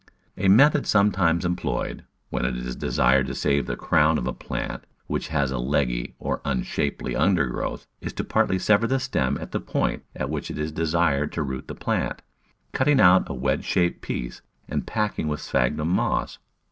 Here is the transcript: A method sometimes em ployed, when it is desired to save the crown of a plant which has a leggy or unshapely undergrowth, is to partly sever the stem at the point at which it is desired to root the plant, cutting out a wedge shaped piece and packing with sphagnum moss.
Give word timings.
A 0.35 0.47
method 0.47 0.87
sometimes 0.87 1.45
em 1.45 1.55
ployed, 1.55 2.01
when 2.31 2.43
it 2.43 2.57
is 2.57 2.75
desired 2.75 3.27
to 3.27 3.35
save 3.35 3.67
the 3.67 3.75
crown 3.75 4.17
of 4.17 4.25
a 4.25 4.33
plant 4.33 4.83
which 5.05 5.27
has 5.27 5.51
a 5.51 5.59
leggy 5.59 6.15
or 6.17 6.41
unshapely 6.43 7.15
undergrowth, 7.15 7.85
is 7.99 8.11
to 8.13 8.23
partly 8.23 8.57
sever 8.57 8.87
the 8.87 8.99
stem 8.99 9.37
at 9.39 9.51
the 9.51 9.59
point 9.59 10.03
at 10.15 10.31
which 10.31 10.49
it 10.49 10.57
is 10.57 10.71
desired 10.71 11.31
to 11.33 11.43
root 11.43 11.67
the 11.67 11.75
plant, 11.75 12.23
cutting 12.73 12.99
out 12.99 13.29
a 13.29 13.35
wedge 13.35 13.63
shaped 13.63 14.01
piece 14.01 14.41
and 14.67 14.87
packing 14.87 15.27
with 15.27 15.39
sphagnum 15.39 15.89
moss. 15.89 16.39